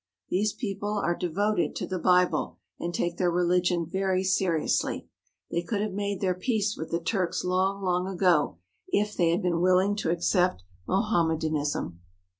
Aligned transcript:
These 0.29 0.53
people 0.53 0.97
are 0.97 1.13
devoted 1.15 1.75
to 1.75 1.85
the 1.85 1.99
Bible, 1.99 2.57
and 2.79 2.91
take 2.91 3.17
their 3.17 3.29
religion 3.29 3.85
very 3.85 4.23
seriously. 4.23 5.07
They 5.51 5.61
could 5.61 5.79
have 5.81 5.91
made 5.93 6.21
their 6.21 6.33
peace 6.33 6.75
with 6.75 6.89
the 6.89 6.99
Turks 6.99 7.43
long, 7.43 7.83
long 7.83 8.07
ago 8.07 8.57
if 8.87 9.15
they 9.15 9.29
had 9.29 9.43
been 9.43 9.61
willing 9.61 9.95
to 9.97 10.09
accept 10.09 10.63
Mohammedanism. 10.87 11.99